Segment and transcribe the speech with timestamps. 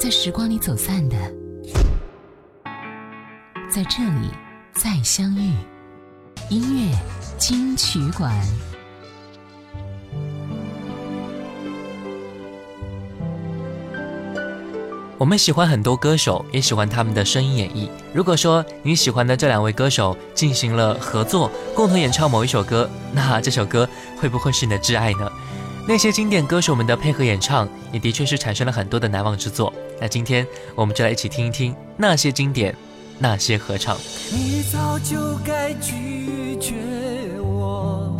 [0.00, 1.16] 在时光里走散的，
[3.68, 4.28] 在这里
[4.72, 5.52] 再相遇。
[6.48, 6.96] 音乐
[7.36, 8.32] 金曲馆，
[15.18, 17.88] 我们喜欢很多歌手，也喜欢他们的声音演绎。
[18.14, 23.86] 如果说你喜欢的这两位歌手进行了合作，共同演唱某一首歌，那这首歌
[24.16, 25.28] 会不会是你的挚爱呢？
[25.88, 29.72] 那些经典歌手们的配合演唱，也的确是产生了很多的难忘之作。
[30.00, 32.74] 那今天我们就来一起听一听那些经典
[33.18, 33.96] 那些合唱
[34.32, 36.70] 你早就该拒绝
[37.40, 38.16] 我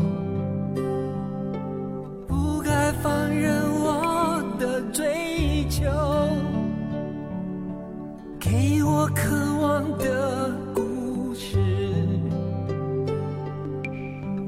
[2.26, 5.88] 不该放任我的追求
[8.40, 11.56] 给我渴望的故事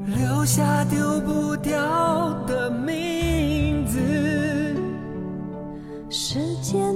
[0.05, 3.97] 留下丢不掉的名字
[6.09, 6.93] 时间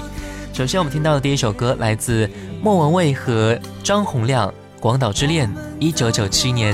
[0.54, 2.30] 首先，我们听到的第一首歌来自
[2.64, 4.48] 莫文蔚和张洪量，
[4.80, 6.74] 《广岛之恋》，一九九七年。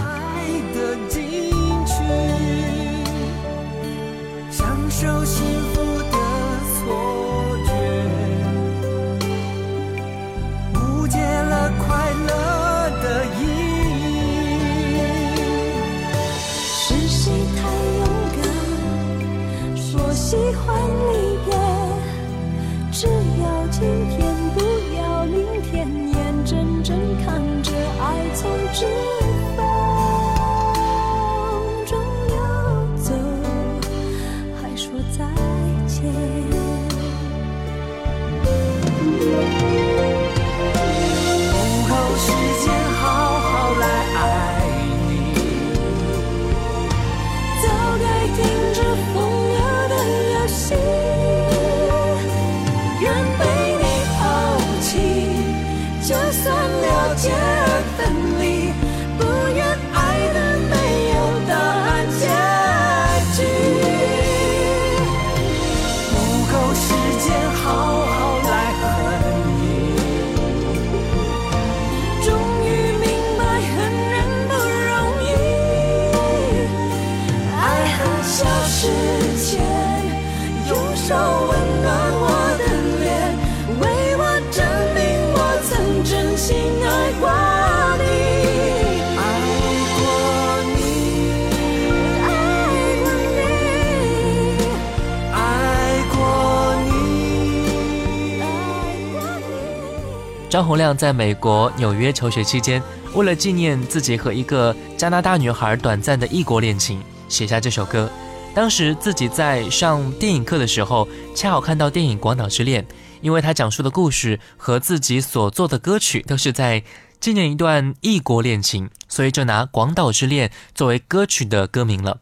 [100.49, 102.81] 张洪量在美国纽约求学期间，
[103.13, 108.09] 为了纪念自己和一个加拿大女孩短暂的异国恋情，写下这首歌。
[108.55, 111.05] 当时自己在上电影课的时候，
[111.35, 112.81] 恰好看到电影《广岛之恋》，
[113.21, 116.81] 因为他讲述的故事和自己所做的歌曲都是在
[117.19, 122.21] 纪念一段异国恋情，所以就拿《广岛之恋》作为歌曲的歌名了。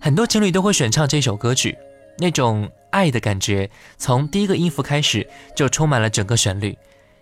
[0.00, 1.76] 很多情侣都会选唱这首歌曲，
[2.16, 3.68] 那种爱的感觉
[3.98, 6.74] 从第一个音符开始就充满了整个旋律。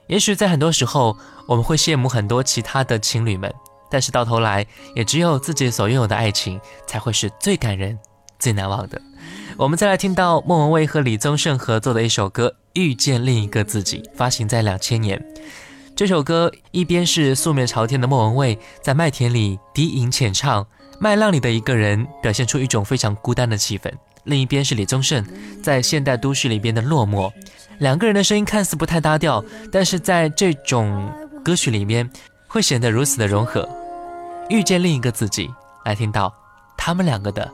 [0.08, 1.16] 也许在很多时候，
[1.46, 3.52] 我们会羡慕很多其他的情侣们，
[3.90, 4.64] 但是到头来，
[4.94, 7.98] 也只有自己所拥有的爱情才会是最感人、
[8.38, 9.00] 最难忘的。
[9.56, 12.48] 我们再来听到莫文蔚和李宗盛合作的一首歌
[12.80, 15.20] 《遇见另一个自己》，发行在两千年。
[15.96, 20.64] 这首歌一边是素面朝天的莫文蔚在麦田里低吟浅唱，
[21.00, 23.90] 麦浪里的一个人表现出一种非常孤单的气氛；
[24.24, 25.24] 另一边是李宗盛
[25.62, 27.32] 在现代都市里边的落寞。
[27.78, 31.10] 两个人的声音看似不太搭调但是在这种
[31.44, 32.08] 歌曲里面
[32.48, 33.68] 会显得如此的融合
[34.48, 35.48] 遇见另一个自己
[35.84, 36.32] 来听到
[36.76, 37.48] 他们两个的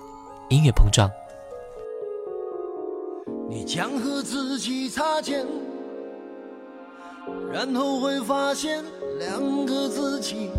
[0.49, 1.11] 音乐碰撞
[3.49, 5.45] 你将和自己擦肩
[7.53, 8.83] 然后会发现
[9.19, 10.51] 两个自己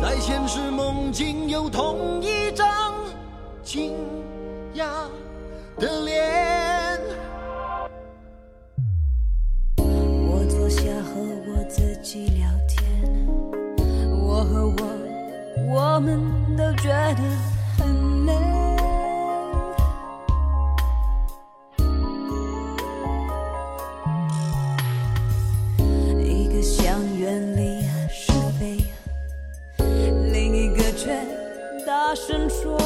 [0.00, 2.92] 在现实梦境有同一张
[3.62, 3.94] 惊
[4.74, 4.84] 讶
[5.78, 6.81] 的脸
[10.72, 14.76] 下和我自己聊天，我和我，
[15.68, 16.18] 我们
[16.56, 17.22] 都觉得
[17.76, 18.32] 很累。
[26.24, 28.78] 一个想远离是非，
[30.32, 31.14] 另一个却
[31.86, 32.78] 大声说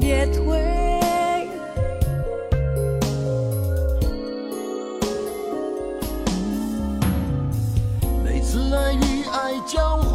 [0.00, 0.83] 别退。
[9.44, 10.13] 在江湖。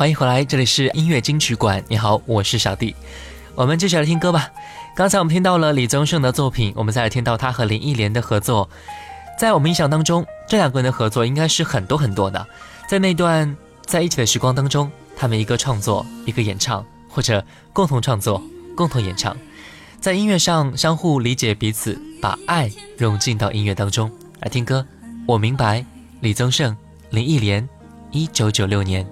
[0.00, 1.84] 欢迎回来，这里是音乐金曲馆。
[1.86, 2.96] 你好，我是小弟。
[3.54, 4.50] 我们继续来听歌吧。
[4.96, 8.66] 刚才我们听到了李宗盛的作品，我们再来听到他和林忆莲的合作。
[9.38, 12.46] 在我们印象当中，这两个人的合作应该是很多很多的。
[12.88, 13.54] 在那段
[13.84, 18.42] 在一起的时光当中，他们一个创作，一个演唱，或者共同创作、
[18.74, 19.36] 共同演唱，
[20.00, 24.10] 在音乐上相互理解彼此，把爱融进到音乐当中。
[24.40, 24.86] 来听歌，
[25.26, 25.84] 我明白。
[26.22, 26.74] 李宗盛、
[27.10, 27.68] 林忆莲，
[28.12, 29.06] 一九九六年。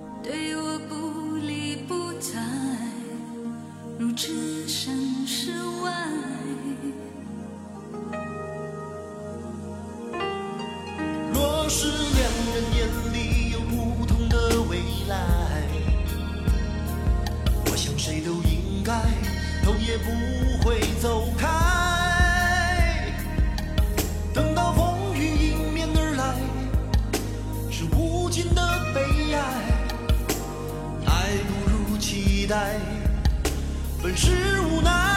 [34.02, 34.30] 本是
[34.62, 35.07] 无奈。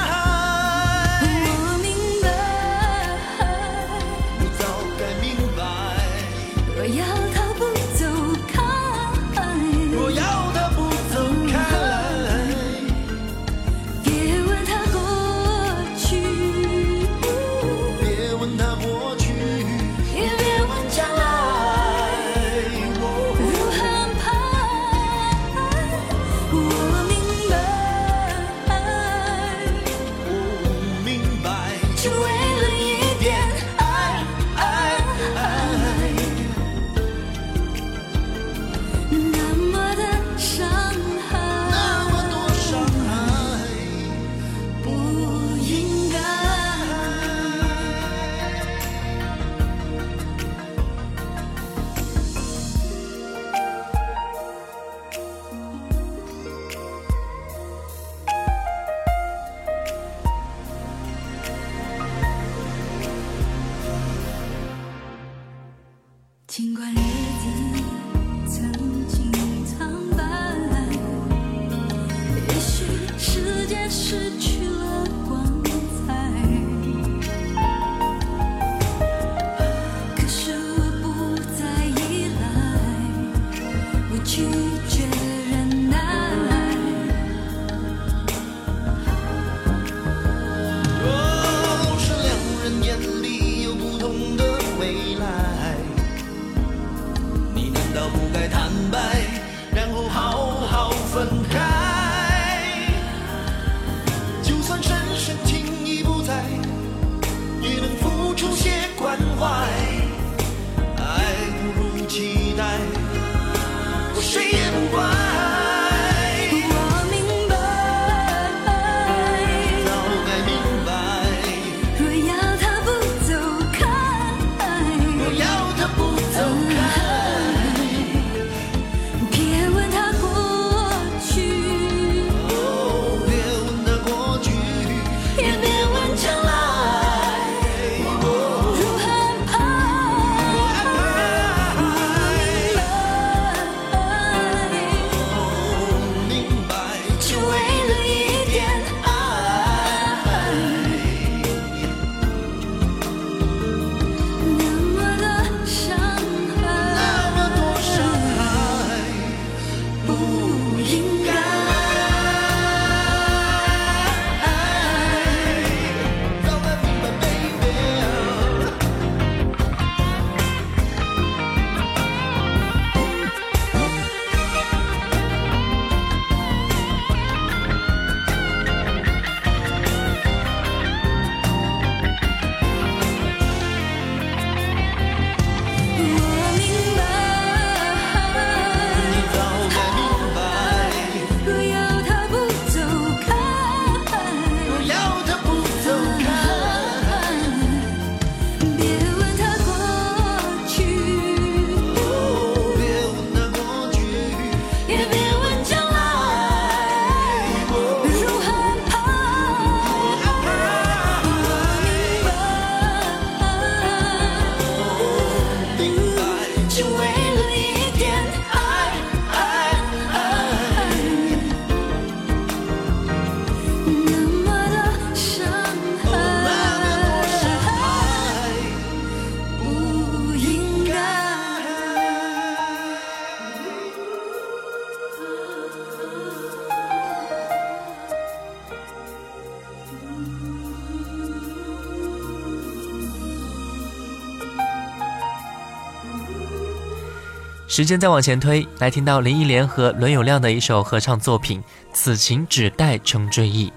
[247.71, 251.61] 时间再往前推，来听到林忆莲和伦永亮的一首合唱作品
[251.93, 253.67] 《此情只待成追忆》。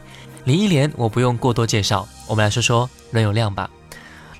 [0.47, 3.71] 林忆莲我不用过多介绍，我们来说说伦永亮吧。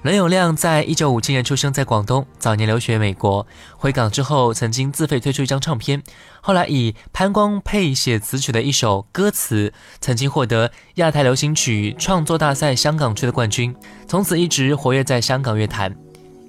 [0.03, 3.47] 伦永亮在一九五七年出生在广东，早年留学美国，
[3.77, 6.03] 回港之后曾经自费推出一张唱片，
[6.41, 13.73] 后来以潘光佩写词曲的一首歌词，曾经获得亚太流行曲创作大赛香港区的冠军，
[14.09, 15.95] 从此一直活跃在香港乐坛。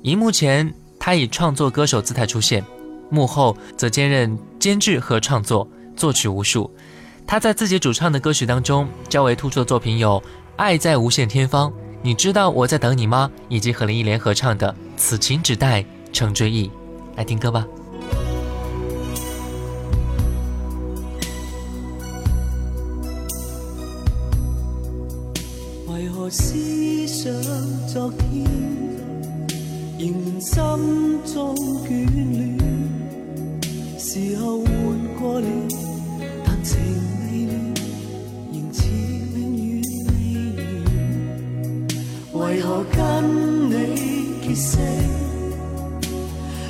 [0.02, 2.66] 荧幕前，他以创作歌手姿态出现。
[3.10, 6.70] 幕后则兼任监制和创作，作曲无数。
[7.28, 10.20] 他在自己主唱的歌曲当中较为突出的作品有
[10.58, 11.70] 《爱在无限天方》，
[12.02, 13.30] 你知道我在等你吗？
[13.50, 16.68] 以及和林忆莲合唱的《此情只待成追忆》。
[17.16, 17.66] 来听歌吧。
[31.26, 31.54] 昨
[31.86, 32.05] 天，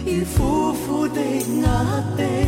[0.08, 1.22] 于苦苦的
[1.62, 2.45] 压迫。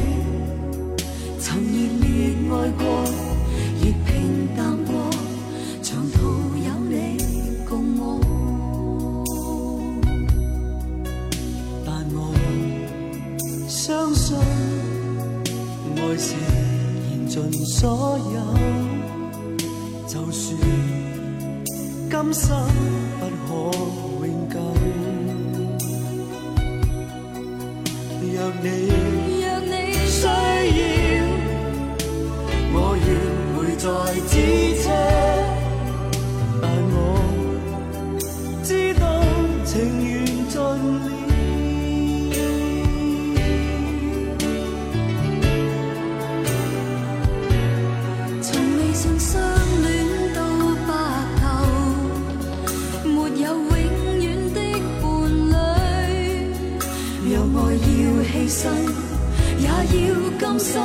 [60.57, 60.79] 心，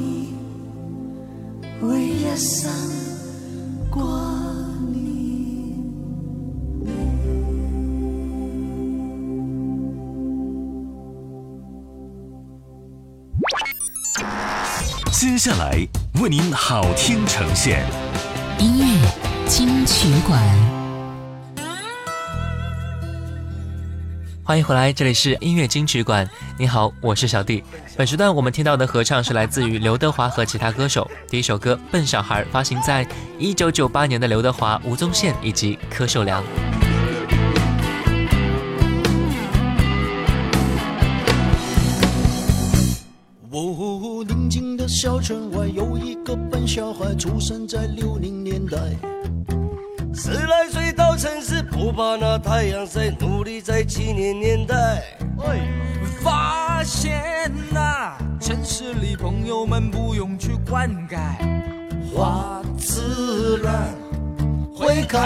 [15.11, 15.75] 接下来
[16.21, 17.83] 为您好听呈现，
[18.59, 20.76] 音乐金曲馆。
[24.47, 26.25] 欢迎回来，这里是音乐金曲馆。
[26.57, 27.61] 你好，我是小弟。
[27.97, 31.05] 本时段我们听到的合唱是来自于刘德华和其他歌手。
[31.29, 33.05] 第一首歌《笨小孩》发行在
[33.41, 36.41] 1998年的刘德华、吴宗宪以及柯受良。
[43.51, 48.77] 哦，宁静的小城外有一个笨小孩，出生在六零年代。
[50.13, 50.76] 十来岁。
[51.77, 55.03] 不怕那太阳晒，努力在七年年代。
[56.21, 57.13] 发现
[57.71, 61.15] 呐，城市里朋友们不用去灌溉，
[62.11, 63.87] 花自然
[64.75, 65.19] 会开。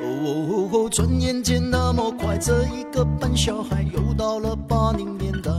[0.00, 5.50] 哦，转眼间那么快，这一个半小孩又到了八零年代。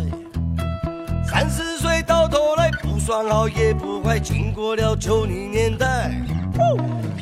[1.29, 6.09] 三十岁到头来不算好也不坏，经过了九零年代。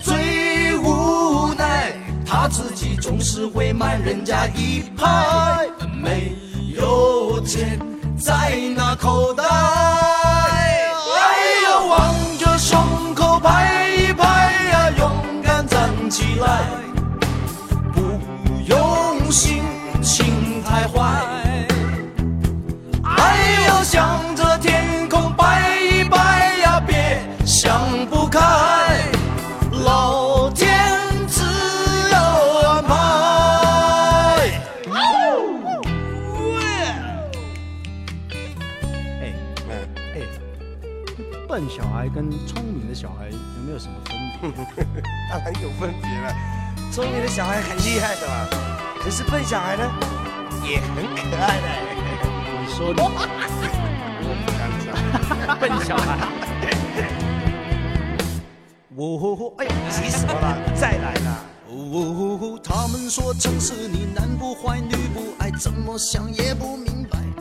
[0.01, 1.93] 最无奈，
[2.25, 5.65] 他自己总是会慢人家一拍，
[6.01, 6.33] 没
[6.75, 7.79] 有钱
[8.17, 9.43] 在那口袋。
[9.43, 10.87] 哎
[11.65, 12.79] 呦，望着胸
[13.15, 15.11] 口拍一拍呀，勇
[15.43, 16.63] 敢站起来，
[17.93, 18.01] 不
[18.67, 19.70] 用心。
[42.01, 44.83] 还跟聪明的小孩有没有什么分别？
[45.29, 46.33] 当然有分别了，
[46.91, 48.49] 聪明的小孩很厉害的嘛，
[48.99, 49.83] 可是笨小孩呢，
[50.67, 51.67] 也很可爱的。
[52.59, 52.99] 你说你，
[54.23, 54.71] 我不敢
[55.47, 56.27] 唱， 笨小孩。
[58.95, 61.43] 哦，哎，急什么了，再来啦！
[61.69, 67.40] 哦，他们说城市里男不坏，女不爱，怎么想也不明白。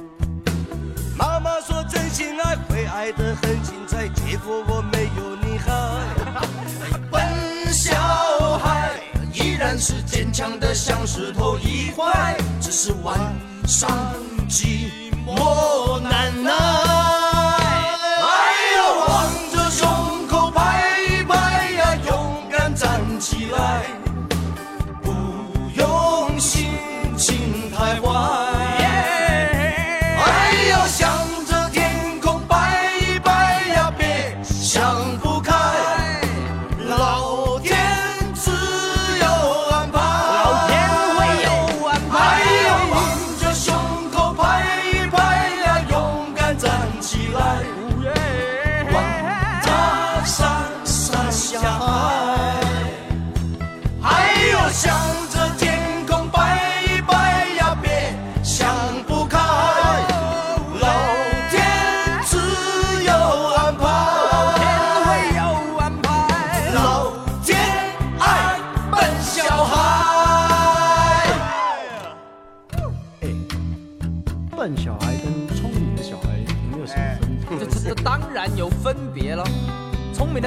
[1.90, 5.98] 真心爱会爱得很精彩，结果我没有你好。
[7.10, 7.20] 笨
[7.72, 7.90] 小
[8.58, 8.90] 孩
[9.32, 13.18] 依然是坚强的像石头一块，只是晚
[13.66, 13.90] 上
[14.48, 14.88] 寂
[15.26, 16.52] 寞难耐。
[17.58, 23.82] 哎呦，往着胸口拍一拍呀，勇敢站起来，
[25.02, 25.12] 不
[25.76, 26.70] 用心
[27.16, 28.19] 情太坏。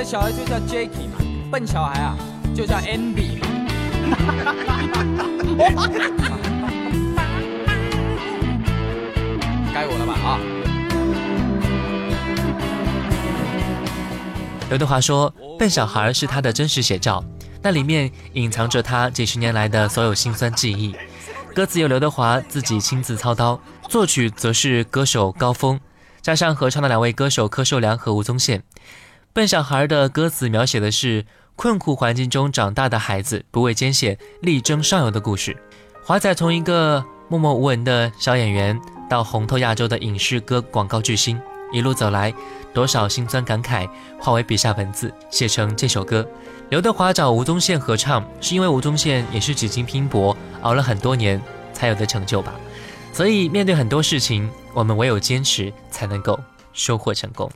[0.03, 2.17] 小孩就叫 Jacky 嘛，笨小孩啊
[2.53, 3.39] 就叫 Andy。
[9.73, 10.37] 该我了吧啊！
[14.69, 17.23] 刘德华说：“笨小孩是他的真实写照，
[17.61, 20.93] 那里面隐藏着他几十年来的所有辛酸记忆。
[21.55, 25.79] 歌词由刘德华自己亲自操刀，作曲则是歌手高峰，
[26.21, 28.61] 加上合唱的两位歌手柯受良和吴宗宪。”
[29.33, 35.57] 笨小孩的歌词描写的是困苦环境中长大的孩子不畏艰险，力争上游的故事。
[36.05, 41.41] 华仔从一个默默无闻的小演员到红透亚洲的影视歌广告巨星，
[41.71, 42.31] 一路走来，
[42.75, 46.23] 多少心酸感慨化为笔下文字，写成这首歌。
[46.69, 51.41] 刘德华找吴宗宪合唱，是因为吴宗宪也是几经拼搏，熬了很多年
[51.73, 52.53] 才有的成就吧。
[53.11, 56.39] 所以面对很多事情，我们唯有坚持，才能够
[56.71, 57.51] 收获成功。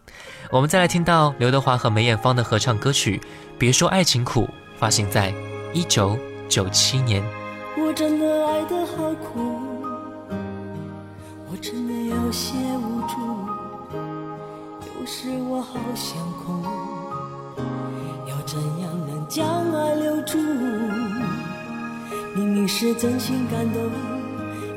[0.50, 3.18] 我们再来听到刘德华和梅艳芳的合唱歌曲
[3.58, 4.44] 《别说爱情苦》，
[4.78, 5.34] 发行在
[5.74, 7.22] 一九九七年。
[7.78, 9.60] 我真的爱得好苦，
[11.52, 13.98] 我真的有些无助，
[15.00, 16.64] 有时我好想哭，
[18.30, 20.38] 要怎样能将爱留住？
[22.34, 23.82] 明明是真心感动，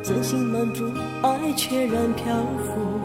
[0.02, 0.84] 真心满足，
[1.22, 2.24] 爱却然漂
[2.64, 2.99] 浮。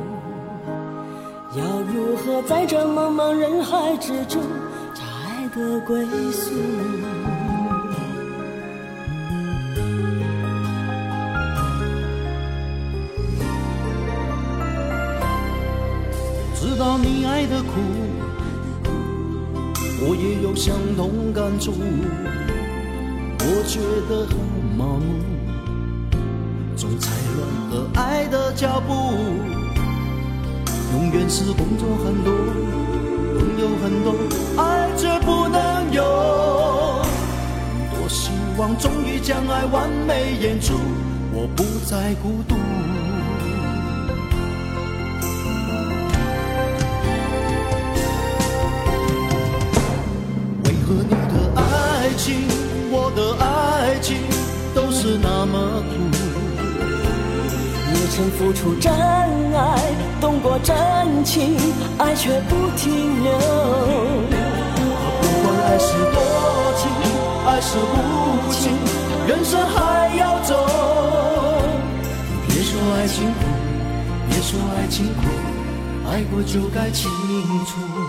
[1.57, 4.41] 要如何在这茫茫人海之中
[4.93, 6.51] 找爱的归宿？
[16.55, 17.69] 知道你爱的苦，
[20.01, 21.71] 我也有相同感触。
[23.47, 24.27] 我觉得
[24.77, 25.23] 麻木，
[26.75, 29.34] 总踩乱了爱的脚步。
[31.17, 34.13] 原是工作很多，朋友很多，
[34.61, 36.03] 爱却不能有。
[37.91, 40.73] 多希望终于将爱完美演出，
[41.31, 42.55] 我不再孤独。
[50.65, 52.35] 为何你的爱情，
[52.91, 54.17] 我的爱情，
[54.73, 56.14] 都是那么苦？
[58.17, 59.77] 曾付出真爱，
[60.21, 60.73] 动过真
[61.25, 61.53] 情，
[61.97, 63.33] 爱却不停留。
[64.73, 66.89] 不管爱是多情，
[67.45, 68.71] 爱是无情，
[69.27, 70.65] 人生还要走。
[72.47, 77.11] 别说爱情苦，别说爱情苦，爱过就该清
[77.65, 78.04] 楚。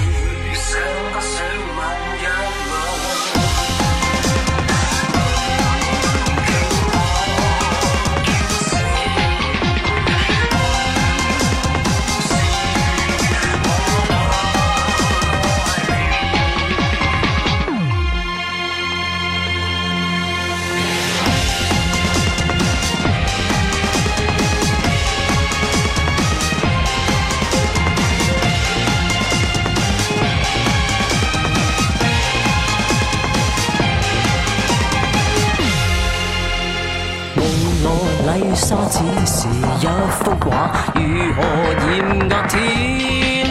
[38.92, 39.48] 只是
[39.80, 41.02] 一幅画，如
[41.34, 42.60] 何艳压天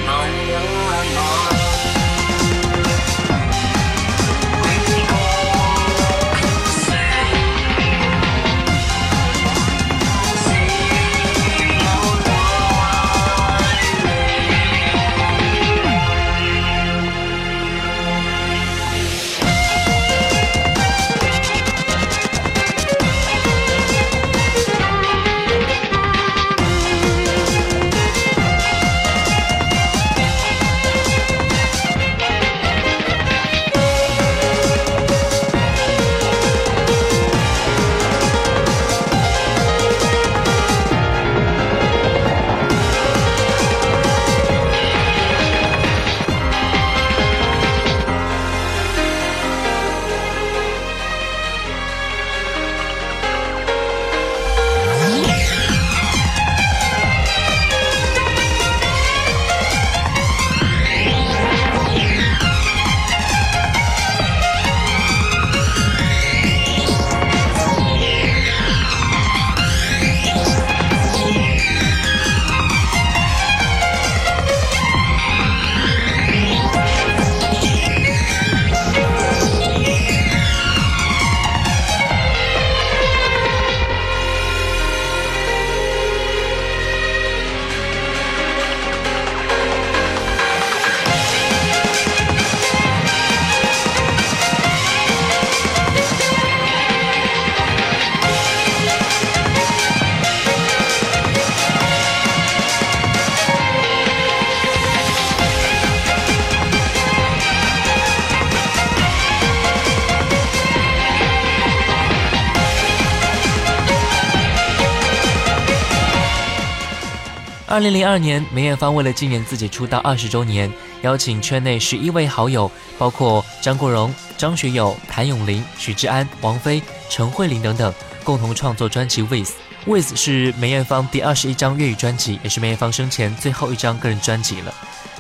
[117.75, 120.73] 二零零二年，梅艳芳为了纪念自己出道二十周年，
[121.03, 129.51] 邀请圈内十一位好友，包括张国荣、张学友、谭咏麟、许志安、王菲、陈慧琳等等，共同创作专辑《With
[129.89, 134.73] With》是梅艳芳第二十一张粤语专辑，也是梅艳芳生前最后一张个人专辑了。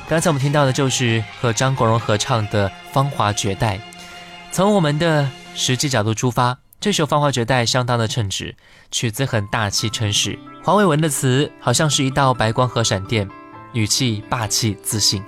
[0.09, 3.74] 刚才我们听到的就是和张国荣合唱的《芳华绝代》。
[4.52, 8.55] 从我们的实际角度出发，这首《芳华绝代》相当的称职，
[8.92, 10.38] 曲子很大气、诚实。
[10.64, 13.28] 黄伟文的词好像是一道白光和闪电，
[13.74, 15.20] 语气霸气自信；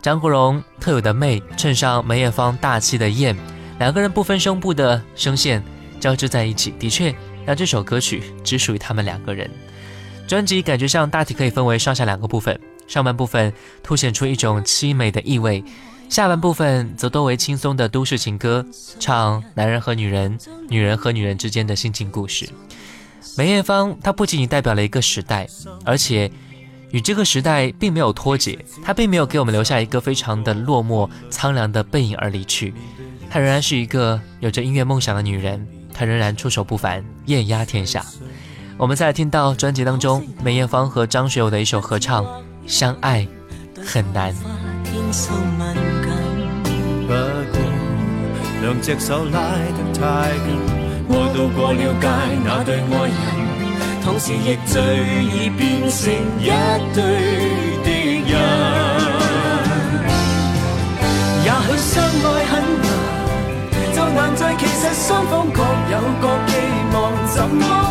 [0.00, 3.36] 张国荣特有的媚，衬上梅艳芳大气的艳，
[3.80, 5.60] 两个人不分胸部的声线
[5.98, 7.12] 交织在一起，的确
[7.44, 9.50] 让这首歌曲只属于他们两个人。
[10.28, 12.56] 专辑感觉上大体可以分为上下两个部分，
[12.86, 15.64] 上半部分凸显出一种凄美的意味，
[16.08, 18.64] 下半部分则多为轻松的都市情歌，
[19.00, 22.48] 唱男人和女人、女人和女人之间的心情故事。
[23.34, 25.46] 梅艳芳，她不仅仅代表了一个时代，
[25.84, 26.30] 而且
[26.92, 28.58] 与这个时代并没有脱节。
[28.84, 32.72] 她并没有给我们留下一个非常的落寞、苍凉的背影而离去，
[33.28, 38.04] 她仍然是一个有着音乐梦想的女人，她仍然出手不凡，艳压天下。
[38.78, 42.24] 我们再来听到专辑当中梅艳芳和张学友的一首合唱
[42.66, 43.26] 《相爱
[43.84, 44.32] 很难》。
[51.08, 53.46] 我渡过了界，那对爱人，
[54.02, 54.82] 同时亦最
[55.32, 57.02] 易变成一对
[57.84, 58.32] 的人。
[61.44, 66.54] 也许相爱很难，就难在其实双方各有各寄
[66.92, 67.85] 望，怎么？